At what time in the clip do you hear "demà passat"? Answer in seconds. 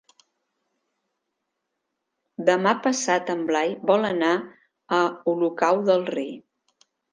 2.47-3.31